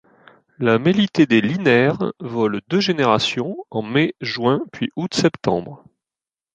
La 0.57 0.79
Mélitée 0.79 1.27
des 1.27 1.41
linaires 1.41 2.11
vole 2.19 2.61
deux 2.69 2.79
générations 2.79 3.55
en 3.69 3.83
mai 3.83 4.15
juin 4.19 4.61
puis 4.73 4.89
août 4.95 5.13
septembre. 5.13 5.83